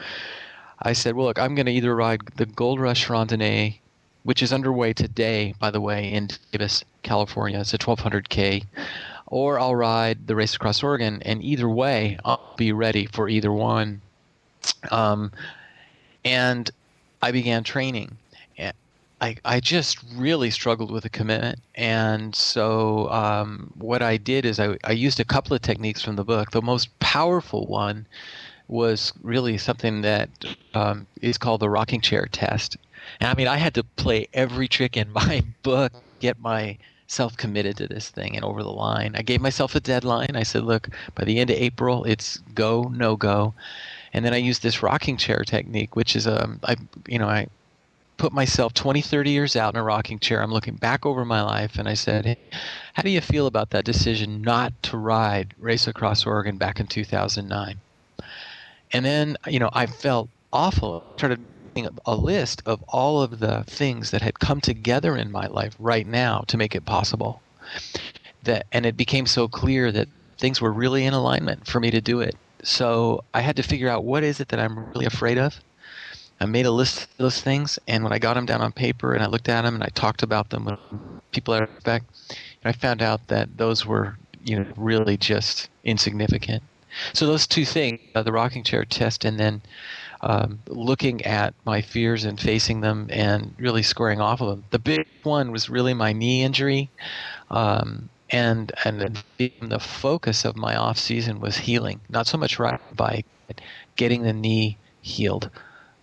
I 0.83 0.93
said, 0.93 1.15
well, 1.15 1.27
look, 1.27 1.39
I'm 1.39 1.55
going 1.55 1.67
to 1.67 1.73
either 1.73 1.95
ride 1.95 2.21
the 2.37 2.47
Gold 2.47 2.81
Rush 2.81 3.07
Randonnée, 3.07 3.79
which 4.25 4.43
is 4.43 4.53
underway 4.53 4.93
today, 4.93 5.55
by 5.59 5.71
the 5.71 5.81
way, 5.81 6.13
in 6.13 6.29
Davis, 6.53 6.85
California. 7.03 7.61
It's 7.61 7.73
a 7.73 7.79
1200k, 7.79 8.65
or 9.27 9.59
I'll 9.59 9.75
ride 9.75 10.27
the 10.27 10.37
race 10.37 10.55
across 10.55 10.83
Oregon. 10.83 11.23
And 11.23 11.43
either 11.43 11.69
way, 11.69 12.19
I'll 12.25 12.55
be 12.59 12.73
ready 12.73 13.07
for 13.07 13.29
either 13.29 13.53
one. 13.53 14.03
Um, 14.91 15.33
and 16.25 16.71
I 17.23 17.33
began 17.33 17.65
training. 17.65 18.19
I, 19.21 19.37
I 19.45 19.61
just 19.61 19.99
really 20.15 20.51
struggled 20.51 20.91
with 20.91 21.03
the 21.05 21.09
commitment. 21.09 21.61
And 21.75 22.35
so 22.35 23.11
um, 23.11 23.73
what 23.79 24.03
I 24.03 24.19
did 24.19 24.45
is 24.45 24.61
I, 24.61 24.77
I 24.85 24.93
used 24.93 25.21
a 25.21 25.25
couple 25.25 25.55
of 25.55 25.63
techniques 25.63 26.03
from 26.03 26.17
the 26.17 26.25
book. 26.25 26.51
The 26.51 26.63
most 26.63 26.97
powerful 26.99 27.67
one 27.67 28.07
was 28.69 29.13
really 29.23 29.57
something 29.59 30.03
that 30.03 30.29
um, 30.75 31.07
is 31.23 31.39
called 31.39 31.61
the 31.61 31.71
rocking 31.71 32.01
chair 32.01 32.27
test. 32.31 32.77
And 33.21 33.31
I 33.31 33.35
mean, 33.35 33.49
I 33.49 33.57
had 33.57 33.75
to 33.75 33.85
play 33.85 34.29
every 34.35 34.69
trick 34.69 34.97
in 34.97 35.11
my 35.13 35.43
book, 35.63 35.93
get 36.21 36.39
myself 36.39 37.37
committed 37.39 37.79
to 37.79 37.87
this 37.87 38.11
thing 38.11 38.37
and 38.37 38.45
over 38.45 38.63
the 38.63 38.73
line. 38.73 39.15
I 39.17 39.23
gave 39.23 39.41
myself 39.41 39.75
a 39.75 39.81
deadline. 39.81 40.33
I 40.35 40.43
said, 40.43 40.65
look, 40.65 40.89
by 41.15 41.25
the 41.25 41.39
end 41.39 41.51
of 41.51 41.57
April, 41.57 42.05
it's 42.05 42.39
go, 42.55 42.83
no 42.83 43.17
go. 43.17 43.55
And 44.13 44.25
then 44.25 44.35
I 44.35 44.39
used 44.39 44.63
this 44.63 44.83
rocking 44.83 45.17
chair 45.17 45.43
technique, 45.47 45.97
which 45.97 46.17
is 46.17 46.27
a, 46.27 46.45
um, 46.45 46.61
you 47.07 47.19
know, 47.19 47.29
I, 47.29 47.49
put 48.19 48.33
myself 48.33 48.75
20, 48.75 49.03
30 49.03 49.31
years 49.31 49.57
out 49.57 49.75
in 49.75 49.81
a 49.81 49.85
rocking 49.85 50.19
chair. 50.19 50.43
I'm 50.43 50.53
looking 50.53 50.77
back 50.77 51.05
over 51.07 51.25
my 51.25 51.43
life 51.43 51.79
and 51.79 51.89
I 51.89 51.95
said, 51.95 52.27
hey, 52.27 52.37
How 52.95 53.03
do 53.03 53.11
you 53.11 53.21
feel 53.21 53.47
about 53.47 53.71
that 53.71 53.85
decision 53.85 54.43
not 54.43 54.73
to 54.85 54.97
ride 54.97 55.55
Race 55.59 55.87
Across 55.87 56.27
Oregon 56.27 56.59
back 56.59 56.81
in 56.81 56.87
2009? 56.87 57.81
And 58.93 59.05
then, 59.05 59.37
you 59.47 59.59
know, 59.59 59.71
I 59.73 59.87
felt 59.87 60.31
awful. 60.53 61.05
I 61.19 61.21
started 61.21 61.47
making 61.75 61.99
a 62.07 62.15
list 62.17 62.63
of 62.67 62.83
all 62.89 63.23
of 63.23 63.41
the 63.41 63.65
things 63.67 64.11
that 64.11 64.23
had 64.23 64.41
come 64.41 64.61
together 64.61 65.17
in 65.17 65.31
my 65.31 65.47
life 65.47 65.75
right 65.79 66.07
now 66.07 66.45
to 66.49 66.57
make 66.57 66.75
it 66.75 66.87
possible. 66.87 67.43
That, 68.45 68.67
and 68.73 68.87
it 68.87 68.97
became 68.97 69.27
so 69.27 69.49
clear 69.49 69.93
that 69.93 70.09
things 70.39 70.61
were 70.61 70.73
really 70.73 71.05
in 71.05 71.15
alignment 71.15 71.67
for 71.67 71.81
me 71.81 71.91
to 71.91 72.01
do 72.01 72.21
it. 72.21 72.37
So 72.63 73.23
I 73.35 73.41
had 73.41 73.57
to 73.57 73.63
figure 73.63 73.89
out 73.89 74.05
what 74.05 74.25
is 74.25 74.41
it 74.41 74.49
that 74.49 74.61
I'm 74.61 74.91
really 74.95 75.07
afraid 75.07 75.39
of 75.39 75.61
I 76.41 76.47
made 76.47 76.67
a 76.67 76.71
list 76.71 77.05
of 77.05 77.17
those 77.17 77.41
things, 77.41 77.79
and 77.89 78.05
when 78.05 78.13
I 78.13 78.19
got 78.19 78.35
them 78.35 78.47
down 78.47 78.61
on 78.61 78.73
paper 78.73 79.15
and 79.15 79.23
I 79.23 79.27
looked 79.27 79.49
at 79.49 79.63
them 79.63 79.75
and 79.75 79.85
I 79.85 79.89
talked 79.89 80.23
about 80.23 80.51
them 80.51 80.65
with 80.67 80.79
people 81.33 81.55
I 81.55 81.61
respect, 81.61 82.07
I 82.65 82.73
found 82.73 83.01
out 83.01 83.29
that 83.29 83.57
those 83.57 83.87
were, 83.87 84.17
you 84.45 84.59
know, 84.59 84.67
really 84.77 85.17
just 85.17 85.69
insignificant. 85.85 86.63
So 87.13 87.27
those 87.27 87.47
two 87.47 87.65
things, 87.65 88.01
uh, 88.15 88.23
the 88.23 88.33
rocking 88.33 88.65
chair 88.65 88.85
test, 88.85 89.25
and 89.25 89.39
then 89.39 89.63
um, 90.23 90.61
looking 90.67 91.25
at 91.25 91.55
my 91.65 91.81
fears 91.81 92.25
and 92.25 92.41
facing 92.41 92.81
them 92.81 93.07
and 93.11 93.55
really 93.59 93.83
squaring 93.83 94.21
off 94.21 94.41
of 94.41 94.49
them. 94.49 94.65
The 94.71 94.79
big 94.79 95.07
one 95.23 95.53
was 95.53 95.69
really 95.69 95.95
my 95.95 96.13
knee 96.13 96.43
injury, 96.43 96.91
um, 97.51 98.09
and 98.31 98.73
and 98.85 99.23
the 99.61 99.79
focus 99.79 100.45
of 100.45 100.57
my 100.57 100.75
off 100.75 100.99
season 100.99 101.41
was 101.41 101.59
healing, 101.59 102.01
not 102.09 102.27
so 102.27 102.39
much 102.39 102.59
riding 102.59 102.81
bike, 102.95 103.27
but 103.47 103.61
getting 103.97 104.23
the 104.23 104.33
knee 104.33 104.79
healed. 105.03 105.51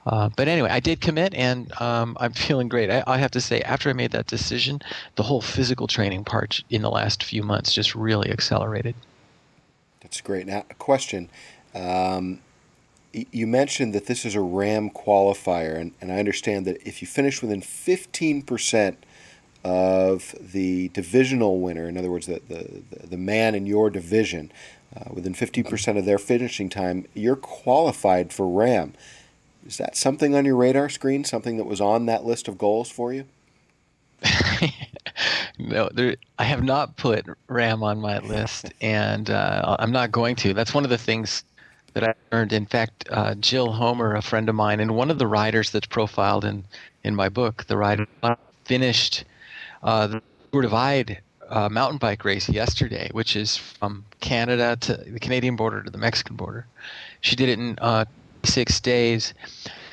Uh, 0.06 0.30
but 0.36 0.48
anyway, 0.48 0.70
I 0.70 0.80
did 0.80 1.00
commit, 1.02 1.34
and 1.34 1.72
um, 1.82 2.18
I'm 2.20 2.34
feeling 2.48 2.68
great. 2.68 2.90
I, 2.90 3.04
I, 3.08 3.18
have 3.18 3.32
to 3.32 3.42
say, 3.42 3.62
after 3.62 3.90
I 3.90 3.94
made 3.94 4.12
that 4.12 4.28
decision, 4.28 4.82
the 5.16 5.24
whole 5.24 5.42
physical 5.42 5.88
training 5.88 6.26
part 6.26 6.64
in 6.70 6.82
the 6.82 6.92
last 6.92 7.24
few 7.24 7.44
months 7.44 7.74
just 7.74 7.96
really 7.96 8.30
accelerated. 8.30 8.96
That's 10.02 10.20
great. 10.20 10.48
Now, 10.48 10.66
a 10.70 10.74
question: 10.76 11.30
um, 11.74 12.40
you 13.14 13.48
mentioned 13.48 13.94
that 13.94 14.08
this 14.08 14.26
is 14.26 14.36
a 14.36 14.42
RAAM 14.42 14.90
qualifier, 14.90 15.80
and, 15.80 15.94
and 16.02 16.12
I 16.12 16.20
understand 16.20 16.66
that 16.66 16.86
if 16.86 17.02
you 17.02 17.08
finish 17.08 17.42
within 17.42 17.62
15% 17.62 18.96
of 19.64 20.36
the 20.40 20.90
divisional 20.90 21.62
winner, 21.62 21.88
in 21.88 21.98
other 21.98 22.10
words, 22.10 22.26
the, 22.26 22.42
the, 22.50 23.08
the 23.08 23.18
man 23.18 23.56
in 23.56 23.66
your 23.66 23.90
division, 23.90 24.52
uh, 24.96 25.06
within 25.12 25.34
15% 25.34 25.98
of 25.98 26.06
their 26.06 26.18
finishing 26.18 26.70
time, 26.70 27.06
you're 27.14 27.36
qualified 27.36 28.34
for 28.34 28.48
RAAM. 28.48 28.94
Is 29.66 29.78
that 29.78 29.96
something 29.96 30.36
on 30.36 30.46
your 30.46 30.56
radar 30.56 30.90
screen, 30.90 31.24
something 31.24 31.58
that 31.58 31.66
was 31.66 31.80
on 31.80 32.06
that 32.08 32.26
list 32.26 32.48
of 32.48 32.58
goals 32.58 32.90
for 32.90 33.14
you? 33.14 33.26
no, 35.58 35.90
there, 35.94 36.16
I 36.38 36.44
have 36.44 36.64
not 36.64 36.98
put 36.98 37.26
RAAM 37.48 37.84
on 37.84 38.00
my 38.00 38.20
list, 38.20 38.74
and 38.82 39.30
uh, 39.30 39.78
I'm 39.80 39.92
not 39.92 40.12
going 40.12 40.36
to. 40.38 40.54
That's 40.54 40.74
one 40.74 40.84
of 40.84 40.90
the 40.90 40.98
things 40.98 41.44
that 41.94 42.04
I 42.04 42.14
learned. 42.32 42.54
In 42.54 42.66
fact, 42.66 43.08
uh, 43.12 43.36
Jill 43.36 43.72
Homer, 43.72 44.16
a 44.16 44.22
friend 44.22 44.50
of 44.50 44.56
mine, 44.56 44.80
and 44.80 44.96
one 44.96 45.12
of 45.12 45.20
the 45.20 45.28
riders 45.28 45.72
that's 45.72 45.88
profiled 45.88 46.46
in, 46.46 46.64
in 47.04 47.16
my 47.16 47.30
book, 47.30 47.66
the 47.68 47.78
rider 47.78 48.08
finished 48.66 49.26
uh, 49.84 50.08
the 50.08 50.22
Tour 50.52 50.62
Divide 50.62 51.22
uh, 51.50 51.70
mountain 51.70 51.98
bike 51.98 52.26
race 52.26 52.50
yesterday, 52.50 53.10
which 53.12 53.36
is 53.36 53.58
from 53.58 54.06
Canada 54.22 54.76
to 54.82 54.96
the 54.96 55.20
Canadian 55.20 55.56
border 55.56 55.84
to 55.84 55.90
the 55.90 55.98
Mexican 55.98 56.36
border. 56.36 56.66
She 57.22 57.36
did 57.36 57.50
it 57.50 57.60
in 57.60 57.78
uh, 57.80 58.06
six 58.46 58.80
days. 58.80 59.34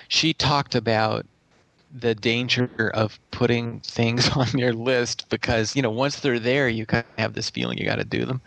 She 0.08 0.32
talked 0.32 0.74
about 0.74 1.26
the 1.92 2.14
danger 2.14 2.90
of 2.94 3.18
putting 3.30 3.80
things 3.80 4.28
on 4.36 4.48
your 4.56 4.72
list 4.72 5.28
because 5.28 5.74
you 5.74 5.82
know 5.82 5.90
once 5.90 6.20
they're 6.20 6.38
there 6.38 6.68
you 6.68 6.86
kind 6.86 7.04
of 7.04 7.18
have 7.18 7.34
this 7.34 7.50
feeling 7.50 7.78
you 7.78 7.84
got 7.84 7.96
to 7.96 8.04
do 8.04 8.24
them. 8.24 8.40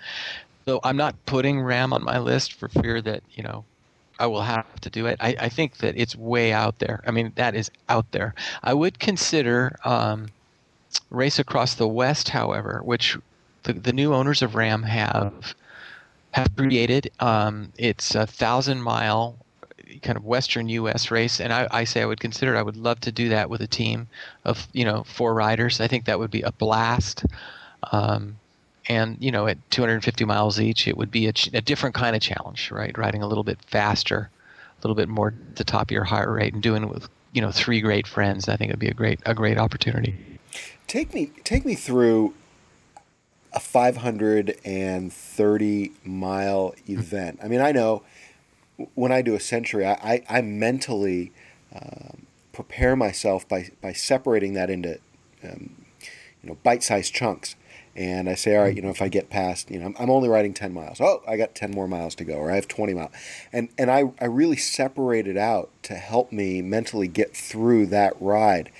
So 0.65 0.79
i'm 0.83 0.95
not 0.95 1.15
putting 1.25 1.59
RAAM 1.59 1.91
on 1.91 2.03
my 2.03 2.19
list 2.19 2.53
for 2.53 2.69
fear 2.69 3.01
that 3.01 3.21
you 3.31 3.43
know 3.43 3.65
i 4.19 4.27
will 4.27 4.41
have 4.41 4.79
to 4.81 4.89
do 4.89 5.07
it. 5.07 5.17
I, 5.19 5.35
I 5.39 5.49
think 5.49 5.77
that 5.77 5.97
it's 5.97 6.15
way 6.15 6.53
out 6.53 6.79
there. 6.79 7.01
I 7.05 7.11
mean 7.11 7.33
that 7.35 7.55
is 7.55 7.69
out 7.89 8.11
there. 8.11 8.33
I 8.63 8.73
would 8.73 8.99
consider 8.99 9.75
um, 9.83 10.27
race 11.09 11.39
across 11.39 11.75
the 11.75 11.87
west 11.87 12.29
however 12.29 12.81
which 12.83 13.17
the, 13.63 13.73
the 13.73 13.93
new 13.93 14.13
owners 14.13 14.41
of 14.41 14.55
RAAM 14.55 14.83
have 14.83 15.55
have 16.31 16.55
created. 16.55 17.11
Um, 17.19 17.73
it's 17.77 18.15
a 18.15 18.25
thousand 18.25 18.81
mile 18.81 19.42
kind 20.01 20.17
of 20.17 20.25
Western 20.25 20.69
U.S. 20.69 21.11
race, 21.11 21.39
and 21.39 21.53
I, 21.53 21.67
I 21.71 21.83
say 21.83 22.01
I 22.01 22.05
would 22.05 22.19
consider. 22.19 22.57
I 22.57 22.61
would 22.61 22.77
love 22.77 22.99
to 23.01 23.11
do 23.11 23.29
that 23.29 23.49
with 23.49 23.61
a 23.61 23.67
team 23.67 24.07
of 24.45 24.67
you 24.73 24.85
know 24.85 25.03
four 25.03 25.33
riders. 25.33 25.81
I 25.81 25.87
think 25.87 26.05
that 26.05 26.19
would 26.19 26.31
be 26.31 26.41
a 26.41 26.51
blast. 26.51 27.25
Um, 27.91 28.37
and 28.89 29.17
you 29.19 29.31
know, 29.31 29.47
at 29.47 29.57
250 29.71 30.25
miles 30.25 30.59
each, 30.59 30.87
it 30.87 30.97
would 30.97 31.11
be 31.11 31.27
a, 31.27 31.33
a, 31.53 31.61
different 31.61 31.95
kind 31.95 32.15
of 32.15 32.21
challenge, 32.21 32.71
right? 32.71 32.97
Riding 32.97 33.21
a 33.21 33.27
little 33.27 33.43
bit 33.43 33.59
faster, 33.67 34.29
a 34.77 34.81
little 34.81 34.95
bit 34.95 35.09
more 35.09 35.29
at 35.29 35.55
the 35.55 35.63
top 35.63 35.83
of 35.83 35.91
your 35.91 36.03
heart 36.03 36.29
rate, 36.29 36.53
and 36.53 36.61
doing 36.61 36.83
it 36.83 36.89
with 36.89 37.07
you 37.31 37.41
know 37.41 37.51
three 37.51 37.81
great 37.81 38.07
friends. 38.07 38.49
I 38.49 38.57
think 38.57 38.69
it'd 38.69 38.79
be 38.79 38.89
a 38.89 38.93
great 38.93 39.19
a 39.25 39.33
great 39.33 39.57
opportunity. 39.57 40.15
Take 40.87 41.13
me 41.13 41.31
take 41.43 41.65
me 41.65 41.75
through 41.75 42.33
a 43.53 43.59
530 43.59 45.91
mile 46.03 46.75
event. 46.87 47.39
I 47.43 47.47
mean, 47.47 47.61
I 47.61 47.71
know 47.71 48.01
when 48.95 49.11
I 49.11 49.21
do 49.21 49.35
a 49.35 49.39
century, 49.39 49.85
I, 49.85 49.93
I, 49.93 50.37
I 50.37 50.41
mentally 50.41 51.31
um, 51.73 52.25
prepare 52.51 52.95
myself 52.95 53.47
by, 53.47 53.69
by 53.81 53.93
separating 53.93 54.53
that 54.53 54.69
into 54.69 54.99
um, 55.43 55.85
you 56.41 56.49
know 56.49 56.57
bite-sized 56.63 57.13
chunks. 57.13 57.55
And 57.95 58.27
I 58.27 58.33
say, 58.33 58.55
all 58.55 58.63
right, 58.63 58.75
you 58.75 58.81
know, 58.81 58.89
if 58.89 59.03
I 59.03 59.07
get 59.07 59.29
past, 59.29 59.69
you 59.69 59.79
know, 59.79 59.85
I'm, 59.85 59.95
I'm 59.99 60.09
only 60.09 60.27
riding 60.27 60.55
10 60.55 60.73
miles. 60.73 60.99
Oh, 60.99 61.21
I 61.27 61.37
got 61.37 61.53
10 61.53 61.69
more 61.69 61.87
miles 61.87 62.15
to 62.15 62.23
go, 62.23 62.33
or 62.33 62.51
I 62.51 62.55
have 62.55 62.67
20 62.67 62.95
miles. 62.95 63.11
And, 63.51 63.69
and 63.77 63.91
I, 63.91 64.11
I 64.19 64.25
really 64.25 64.55
separate 64.55 65.27
it 65.27 65.37
out 65.37 65.69
to 65.83 65.93
help 65.93 66.31
me 66.31 66.63
mentally 66.63 67.07
get 67.07 67.37
through 67.37 67.85
that 67.87 68.19
ride. 68.19 68.71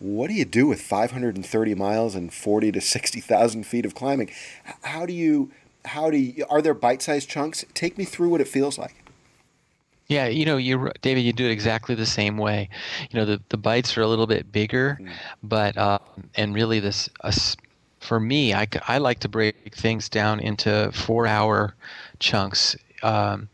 What 0.00 0.28
do 0.28 0.34
you 0.34 0.44
do 0.44 0.66
with 0.66 0.82
530 0.82 1.74
miles 1.74 2.14
and 2.14 2.32
40 2.32 2.72
to 2.72 2.80
60,000 2.82 3.64
feet 3.64 3.86
of 3.86 3.94
climbing? 3.94 4.30
How 4.82 5.06
do 5.06 5.14
you, 5.14 5.50
how 5.86 6.10
do 6.10 6.18
you, 6.18 6.44
are 6.50 6.60
there 6.60 6.74
bite-sized 6.74 7.28
chunks? 7.28 7.64
Take 7.72 7.96
me 7.96 8.04
through 8.04 8.28
what 8.28 8.42
it 8.42 8.48
feels 8.48 8.76
like. 8.76 9.07
Yeah, 10.08 10.26
you 10.28 10.46
know, 10.46 10.56
you 10.56 10.90
David, 11.02 11.20
you 11.20 11.34
do 11.34 11.44
it 11.44 11.50
exactly 11.50 11.94
the 11.94 12.06
same 12.06 12.38
way. 12.38 12.70
You 13.10 13.20
know, 13.20 13.26
the 13.26 13.42
the 13.50 13.58
bites 13.58 13.96
are 13.98 14.02
a 14.02 14.06
little 14.06 14.26
bit 14.26 14.50
bigger, 14.50 14.98
mm. 15.00 15.12
but 15.42 15.76
uh, 15.76 15.98
and 16.34 16.54
really 16.54 16.80
this 16.80 17.10
uh, 17.20 17.30
for 18.00 18.18
me, 18.18 18.54
I, 18.54 18.66
I 18.86 18.98
like 18.98 19.20
to 19.20 19.28
break 19.28 19.74
things 19.74 20.08
down 20.08 20.40
into 20.40 20.90
four 20.92 21.26
hour 21.26 21.74
chunks. 22.20 22.74
Um, 23.02 23.48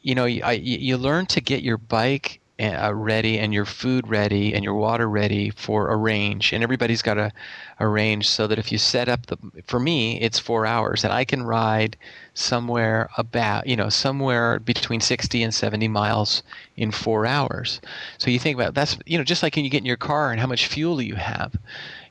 you 0.00 0.14
know, 0.14 0.24
I, 0.24 0.52
you 0.52 0.96
learn 0.96 1.26
to 1.26 1.40
get 1.40 1.62
your 1.62 1.76
bike 1.76 2.40
uh, 2.60 2.92
ready 2.94 3.38
and 3.38 3.52
your 3.52 3.64
food 3.64 4.08
ready 4.08 4.54
and 4.54 4.64
your 4.64 4.74
water 4.74 5.08
ready 5.08 5.50
for 5.50 5.90
a 5.90 5.96
range 5.96 6.52
and 6.52 6.62
everybody's 6.62 7.02
got 7.02 7.18
a, 7.18 7.32
range 7.78 8.26
so 8.26 8.46
that 8.46 8.58
if 8.58 8.72
you 8.72 8.78
set 8.78 9.06
up 9.06 9.26
the 9.26 9.36
for 9.66 9.78
me 9.78 10.18
it's 10.22 10.38
four 10.38 10.64
hours 10.64 11.04
and 11.04 11.12
i 11.12 11.26
can 11.26 11.42
ride 11.42 11.94
somewhere 12.36 13.08
about 13.16 13.66
you 13.66 13.74
know 13.74 13.88
somewhere 13.88 14.58
between 14.60 15.00
60 15.00 15.42
and 15.42 15.54
70 15.54 15.88
miles 15.88 16.42
in 16.76 16.90
four 16.90 17.24
hours. 17.26 17.80
So 18.18 18.30
you 18.30 18.38
think 18.38 18.56
about 18.56 18.74
that's 18.74 18.98
you 19.06 19.16
know 19.16 19.24
just 19.24 19.42
like 19.42 19.56
when 19.56 19.64
you 19.64 19.70
get 19.70 19.78
in 19.78 19.86
your 19.86 19.96
car 19.96 20.30
and 20.30 20.40
how 20.40 20.46
much 20.46 20.66
fuel 20.66 21.00
you 21.00 21.16
have 21.16 21.56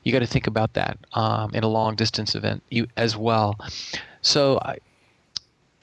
you 0.02 0.12
got 0.12 0.18
to 0.20 0.26
think 0.26 0.46
about 0.46 0.74
that 0.74 0.98
um, 1.12 1.54
in 1.54 1.62
a 1.62 1.68
long 1.68 1.94
distance 1.94 2.34
event 2.34 2.62
you 2.70 2.88
as 2.96 3.16
well. 3.16 3.56
So 4.20 4.58
I, 4.62 4.78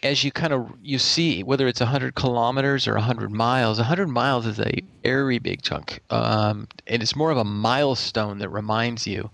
as 0.03 0.24
you 0.24 0.31
kind 0.31 0.53
of 0.53 0.69
you 0.83 1.00
see 1.00 1.43
whether 1.43 1.67
it's 1.67 1.79
100 1.79 2.13
kilometers 2.15 2.88
or 2.88 2.93
100 2.93 3.31
miles 3.31 3.77
100 3.77 4.07
miles 4.07 4.45
is 4.45 4.60
a 4.60 4.83
very 5.01 5.39
big 5.39 5.62
chunk 5.62 6.01
um, 6.10 6.67
and 6.88 7.01
it's 7.01 7.15
more 7.15 7.31
of 7.31 7.38
a 7.38 7.43
milestone 7.43 8.38
that 8.39 8.50
reminds 8.50 9.07
you 9.07 9.29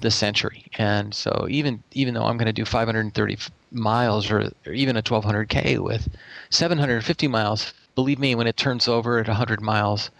the 0.00 0.10
century. 0.10 0.66
And 0.78 1.14
so 1.14 1.46
even 1.48 1.82
even 1.92 2.14
though 2.14 2.24
i'm 2.24 2.36
going 2.36 2.46
to 2.46 2.52
do 2.52 2.64
530 2.64 3.38
miles 3.72 4.30
or, 4.30 4.50
or 4.66 4.72
even 4.72 4.96
a 4.96 5.02
1200k 5.02 5.78
with 5.78 6.08
750 6.50 7.28
miles 7.28 7.72
believe 7.94 8.18
me 8.18 8.34
when 8.34 8.46
it 8.46 8.56
turns 8.56 8.88
over 8.88 9.18
at 9.18 9.28
100 9.28 9.60
miles 9.60 10.10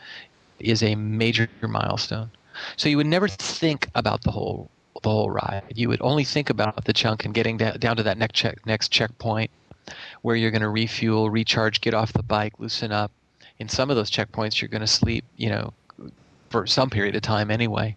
is 0.59 0.83
a 0.83 0.95
major 0.95 1.49
milestone. 1.61 2.31
So 2.77 2.89
you 2.89 2.97
would 2.97 3.07
never 3.07 3.29
think 3.29 3.89
about 3.95 4.23
the 4.23 4.31
whole 4.31 4.71
whole 5.11 5.31
ride. 5.31 5.63
You 5.75 5.89
would 5.89 6.03
only 6.03 6.25
think 6.25 6.51
about 6.51 6.85
the 6.85 6.93
chunk 6.93 7.25
and 7.25 7.35
getting 7.35 7.57
down 7.57 7.97
to 7.97 8.03
that 8.03 8.19
next 8.19 8.35
check 8.35 8.65
next 8.67 8.89
checkpoint 8.89 9.51
where 10.23 10.35
you're 10.37 10.51
going 10.51 10.63
to 10.63 10.69
refuel, 10.69 11.31
recharge, 11.31 11.81
get 11.81 11.95
off 11.95 12.13
the 12.13 12.23
bike, 12.23 12.55
loosen 12.59 12.93
up. 12.93 13.13
In 13.59 13.69
some 13.69 13.89
of 13.89 13.97
those 13.97 14.11
checkpoints, 14.11 14.61
you're 14.61 14.69
going 14.69 14.81
to 14.81 14.87
sleep. 14.87 15.25
You 15.37 15.51
know, 15.51 15.73
for 16.51 16.67
some 16.67 16.91
period 16.91 17.17
of 17.17 17.23
time 17.23 17.51
anyway. 17.51 17.97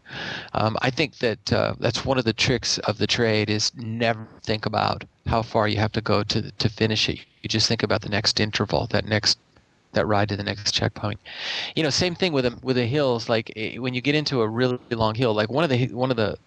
Um, 0.53 0.77
I 0.81 0.89
think 0.89 1.17
that 1.19 1.53
uh, 1.53 1.75
that's 1.79 2.05
one 2.05 2.17
of 2.17 2.25
the 2.25 2.33
tricks 2.33 2.77
of 2.79 2.97
the 2.97 3.07
trade 3.07 3.49
is 3.49 3.71
never 3.75 4.27
think 4.43 4.65
about 4.65 5.03
how 5.27 5.41
far 5.41 5.67
you 5.67 5.77
have 5.77 5.91
to 5.93 6.01
go 6.01 6.23
to 6.23 6.51
to 6.51 6.69
finish 6.69 7.09
it. 7.09 7.19
You 7.41 7.49
just 7.49 7.67
think 7.67 7.83
about 7.83 8.01
the 8.01 8.09
next 8.09 8.39
interval, 8.39 8.87
that 8.87 9.05
next 9.05 9.37
that 9.93 10.05
ride 10.05 10.29
to 10.29 10.37
the 10.37 10.43
next 10.43 10.71
checkpoint. 10.73 11.19
You 11.75 11.83
know, 11.83 11.89
same 11.89 12.15
thing 12.15 12.33
with 12.33 12.45
the, 12.45 12.57
with 12.61 12.75
the 12.75 12.85
hills. 12.85 13.29
Like 13.29 13.51
eh, 13.55 13.77
when 13.77 13.93
you 13.93 14.01
get 14.01 14.15
into 14.15 14.41
a 14.41 14.47
really 14.47 14.79
long 14.91 15.15
hill, 15.15 15.33
like 15.33 15.49
one 15.49 15.63
of 15.63 15.69
the 15.69 15.87
one 15.87 16.11
of 16.11 16.17
the 16.17 16.37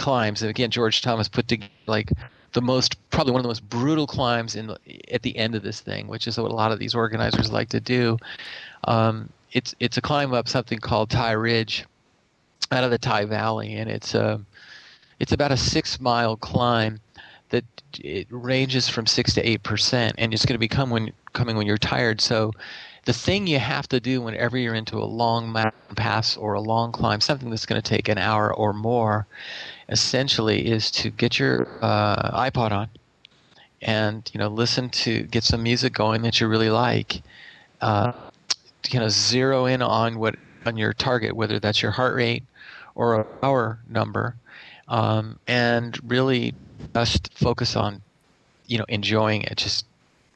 climbs. 0.00 0.42
And 0.42 0.50
again, 0.50 0.70
George 0.70 1.02
Thomas 1.02 1.28
put 1.28 1.46
together 1.46 1.70
like 1.86 2.10
the 2.52 2.62
most 2.62 2.96
probably 3.10 3.32
one 3.32 3.40
of 3.40 3.44
the 3.44 3.48
most 3.48 3.68
brutal 3.68 4.06
climbs 4.06 4.56
in 4.56 4.74
at 5.12 5.22
the 5.22 5.36
end 5.36 5.54
of 5.54 5.62
this 5.62 5.80
thing, 5.80 6.08
which 6.08 6.26
is 6.26 6.38
what 6.38 6.50
a 6.50 6.54
lot 6.54 6.72
of 6.72 6.78
these 6.78 6.94
organizers 6.94 7.52
like 7.52 7.68
to 7.68 7.80
do. 7.80 8.18
Um, 8.84 9.28
it's 9.52 9.74
it's 9.78 9.96
a 9.96 10.00
climb 10.00 10.32
up 10.32 10.48
something 10.48 10.78
called 10.78 11.10
Tygh 11.10 11.40
Ridge 11.40 11.84
out 12.72 12.84
of 12.84 12.90
the 12.90 12.98
Tygh 12.98 13.28
Valley, 13.28 13.74
and 13.74 13.90
it's 13.90 14.14
a 14.14 14.24
uh, 14.24 14.38
it's 15.20 15.32
about 15.32 15.52
a 15.52 15.56
six 15.56 16.00
mile 16.00 16.36
climb 16.36 16.98
that 17.50 17.64
it 17.98 18.26
ranges 18.30 18.88
from 18.88 19.06
six 19.06 19.34
to 19.34 19.48
eight 19.48 19.62
percent, 19.62 20.14
and 20.18 20.32
it's 20.32 20.46
going 20.46 20.54
to 20.54 20.58
become 20.58 20.90
when 20.90 21.12
coming 21.32 21.56
when 21.56 21.66
you're 21.66 21.78
tired. 21.78 22.20
So 22.20 22.52
the 23.04 23.12
thing 23.12 23.46
you 23.46 23.58
have 23.58 23.88
to 23.88 24.00
do 24.00 24.20
whenever 24.20 24.58
you're 24.58 24.74
into 24.74 24.98
a 24.98 25.04
long 25.04 25.50
mountain 25.50 25.94
pass 25.96 26.36
or 26.36 26.54
a 26.54 26.60
long 26.60 26.92
climb, 26.92 27.20
something 27.20 27.50
that's 27.50 27.66
going 27.66 27.80
to 27.80 27.88
take 27.88 28.08
an 28.08 28.18
hour 28.18 28.52
or 28.52 28.72
more, 28.72 29.26
essentially 29.88 30.66
is 30.66 30.90
to 30.90 31.10
get 31.10 31.38
your 31.38 31.66
uh, 31.82 32.50
iPod 32.50 32.72
on 32.72 32.88
and 33.82 34.30
you 34.34 34.38
know 34.38 34.48
listen 34.48 34.90
to 34.90 35.22
get 35.22 35.44
some 35.44 35.62
music 35.62 35.92
going 35.92 36.22
that 36.22 36.40
you 36.40 36.48
really 36.48 36.70
like. 36.70 37.22
Uh, 37.80 38.12
you 38.90 38.98
know, 38.98 39.08
zero 39.08 39.66
in 39.66 39.82
on 39.82 40.18
what 40.18 40.36
on 40.66 40.76
your 40.76 40.92
target, 40.92 41.34
whether 41.34 41.58
that's 41.58 41.82
your 41.82 41.92
heart 41.92 42.14
rate 42.14 42.42
or 42.94 43.14
a 43.14 43.24
power 43.24 43.78
number, 43.88 44.36
um, 44.88 45.38
and 45.46 45.98
really 46.10 46.54
just 46.94 47.32
focus 47.34 47.76
on 47.76 48.02
you 48.66 48.78
know 48.78 48.84
enjoying 48.88 49.42
it. 49.42 49.56
Just 49.56 49.86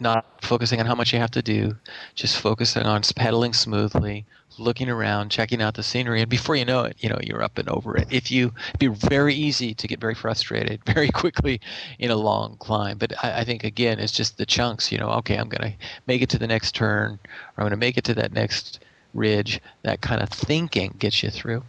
not 0.01 0.27
focusing 0.43 0.81
on 0.81 0.87
how 0.87 0.95
much 0.95 1.13
you 1.13 1.19
have 1.19 1.31
to 1.33 1.43
do, 1.43 1.77
just 2.15 2.39
focusing 2.39 2.83
on 2.83 3.03
pedaling 3.15 3.53
smoothly, 3.53 4.25
looking 4.59 4.89
around, 4.89 5.31
checking 5.31 5.63
out 5.63 5.75
the 5.75 5.83
scenery, 5.83 6.21
and 6.21 6.31
before 6.31 6.57
you 6.57 6.65
know 6.65 6.83
it, 6.83 6.97
you 6.99 7.09
know 7.09 7.19
you're 7.23 7.43
up 7.43 7.59
and 7.59 7.69
over 7.69 7.97
it. 7.97 8.09
If 8.11 8.31
you, 8.31 8.53
it'd 8.69 8.81
be 8.81 8.89
very 8.89 9.35
easy 9.35 9.75
to 9.75 9.87
get 9.87 10.01
very 10.01 10.15
frustrated 10.15 10.81
very 10.87 11.09
quickly 11.09 11.61
in 11.99 12.11
a 12.11 12.17
long 12.17 12.57
climb. 12.59 12.99
But 12.99 13.13
I, 13.25 13.41
I 13.41 13.45
think 13.45 13.65
again, 13.65 13.99
it's 13.99 14.13
just 14.13 14.37
the 14.37 14.47
chunks. 14.47 14.91
You 14.91 14.99
know, 14.99 15.11
okay, 15.11 15.37
I'm 15.37 15.49
going 15.49 15.73
to 15.73 15.77
make 16.07 16.23
it 16.23 16.29
to 16.31 16.39
the 16.39 16.47
next 16.47 16.75
turn, 16.75 17.19
or 17.57 17.59
I'm 17.59 17.65
going 17.65 17.71
to 17.71 17.77
make 17.77 17.97
it 17.97 18.05
to 18.05 18.15
that 18.15 18.33
next 18.33 18.81
ridge. 19.13 19.61
That 19.83 20.01
kind 20.01 20.23
of 20.23 20.29
thinking 20.29 20.97
gets 20.99 21.23
you 21.23 21.31
through. 21.31 21.63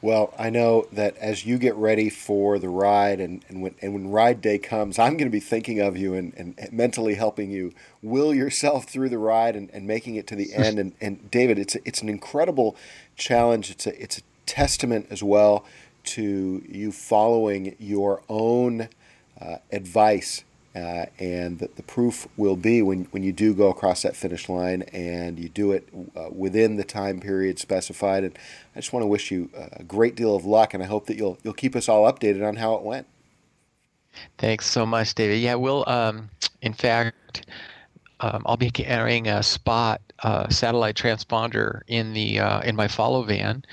Well, 0.00 0.32
I 0.38 0.48
know 0.48 0.86
that 0.92 1.16
as 1.16 1.44
you 1.44 1.58
get 1.58 1.74
ready 1.74 2.08
for 2.08 2.60
the 2.60 2.68
ride 2.68 3.20
and, 3.20 3.44
and, 3.48 3.62
when, 3.62 3.74
and 3.82 3.92
when 3.94 4.10
ride 4.10 4.40
day 4.40 4.58
comes, 4.58 4.96
I'm 4.96 5.16
going 5.16 5.26
to 5.26 5.32
be 5.32 5.40
thinking 5.40 5.80
of 5.80 5.96
you 5.96 6.14
and, 6.14 6.32
and 6.36 6.72
mentally 6.72 7.14
helping 7.14 7.50
you 7.50 7.72
will 8.00 8.32
yourself 8.32 8.84
through 8.84 9.08
the 9.08 9.18
ride 9.18 9.56
and, 9.56 9.68
and 9.70 9.88
making 9.88 10.14
it 10.14 10.28
to 10.28 10.36
the 10.36 10.54
end. 10.54 10.78
And, 10.78 10.94
and 11.00 11.28
David, 11.32 11.58
it's, 11.58 11.74
a, 11.74 11.80
it's 11.84 12.00
an 12.00 12.08
incredible 12.08 12.76
challenge. 13.16 13.72
It's 13.72 13.88
a, 13.88 14.00
it's 14.00 14.18
a 14.18 14.22
testament 14.46 15.08
as 15.10 15.22
well 15.22 15.64
to 16.04 16.62
you 16.68 16.92
following 16.92 17.74
your 17.80 18.22
own 18.28 18.88
uh, 19.40 19.56
advice 19.72 20.44
uh, 20.74 21.06
and 21.18 21.58
the, 21.58 21.70
the, 21.76 21.82
proof 21.82 22.28
will 22.36 22.56
be 22.56 22.82
when, 22.82 23.04
when 23.06 23.22
you 23.22 23.32
do 23.32 23.54
go 23.54 23.68
across 23.68 24.02
that 24.02 24.14
finish 24.14 24.48
line 24.48 24.82
and 24.92 25.38
you 25.38 25.48
do 25.48 25.72
it 25.72 25.88
uh, 26.14 26.28
within 26.30 26.76
the 26.76 26.84
time 26.84 27.20
period 27.20 27.58
specified. 27.58 28.22
And 28.22 28.38
I 28.76 28.80
just 28.80 28.92
want 28.92 29.02
to 29.02 29.06
wish 29.06 29.30
you 29.30 29.50
a 29.54 29.82
great 29.82 30.14
deal 30.14 30.36
of 30.36 30.44
luck, 30.44 30.74
and 30.74 30.82
I 30.82 30.86
hope 30.86 31.06
that 31.06 31.16
you'll 31.16 31.38
you'll 31.42 31.54
keep 31.54 31.74
us 31.74 31.88
all 31.88 32.10
updated 32.10 32.46
on 32.46 32.56
how 32.56 32.74
it 32.74 32.82
went. 32.82 33.06
Thanks 34.36 34.66
so 34.66 34.84
much, 34.84 35.14
David. 35.14 35.40
Yeah, 35.40 35.54
we'll. 35.54 35.88
Um, 35.88 36.30
in 36.60 36.74
fact, 36.74 37.46
um, 38.20 38.42
I'll 38.46 38.56
be 38.56 38.70
carrying 38.70 39.28
a 39.28 39.42
spot 39.42 40.00
uh, 40.22 40.48
satellite 40.48 40.96
transponder 40.96 41.82
in 41.86 42.12
the 42.12 42.40
uh, 42.40 42.60
in 42.60 42.76
my 42.76 42.88
follow 42.88 43.22
van, 43.22 43.64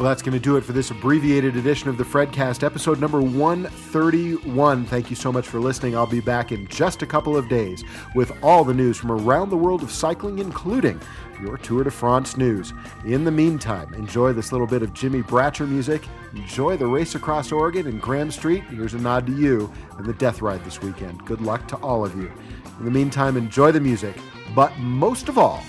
Well, 0.00 0.08
that's 0.08 0.22
going 0.22 0.32
to 0.32 0.40
do 0.40 0.56
it 0.56 0.64
for 0.64 0.72
this 0.72 0.90
abbreviated 0.90 1.58
edition 1.58 1.90
of 1.90 1.98
the 1.98 2.04
Fredcast, 2.04 2.62
episode 2.62 3.00
number 3.00 3.20
131. 3.20 4.86
Thank 4.86 5.10
you 5.10 5.14
so 5.14 5.30
much 5.30 5.46
for 5.46 5.60
listening. 5.60 5.94
I'll 5.94 6.06
be 6.06 6.22
back 6.22 6.52
in 6.52 6.66
just 6.68 7.02
a 7.02 7.06
couple 7.06 7.36
of 7.36 7.50
days 7.50 7.84
with 8.14 8.32
all 8.42 8.64
the 8.64 8.72
news 8.72 8.96
from 8.96 9.12
around 9.12 9.50
the 9.50 9.58
world 9.58 9.82
of 9.82 9.90
cycling, 9.90 10.38
including 10.38 10.98
your 11.42 11.58
Tour 11.58 11.84
de 11.84 11.90
France 11.90 12.38
news. 12.38 12.72
In 13.04 13.24
the 13.24 13.30
meantime, 13.30 13.92
enjoy 13.92 14.32
this 14.32 14.52
little 14.52 14.66
bit 14.66 14.80
of 14.80 14.94
Jimmie 14.94 15.20
Bratcher 15.20 15.68
music. 15.68 16.08
Enjoy 16.34 16.78
the 16.78 16.86
race 16.86 17.14
across 17.14 17.52
Oregon 17.52 17.86
and 17.86 18.00
Graham 18.00 18.30
Street. 18.30 18.64
Here's 18.70 18.94
a 18.94 18.98
nod 18.98 19.26
to 19.26 19.36
you 19.36 19.70
and 19.98 20.06
the 20.06 20.14
Death 20.14 20.40
Ride 20.40 20.64
this 20.64 20.80
weekend. 20.80 21.22
Good 21.26 21.42
luck 21.42 21.68
to 21.68 21.76
all 21.76 22.06
of 22.06 22.16
you. 22.16 22.32
In 22.78 22.86
the 22.86 22.90
meantime, 22.90 23.36
enjoy 23.36 23.70
the 23.70 23.80
music, 23.80 24.16
but 24.54 24.74
most 24.78 25.28
of 25.28 25.36
all, 25.36 25.62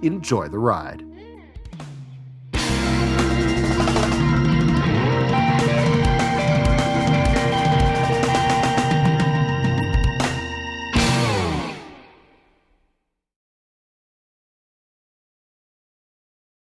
enjoy 0.00 0.48
the 0.48 0.58
ride. 0.58 1.04